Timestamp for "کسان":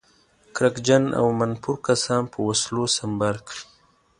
1.87-2.21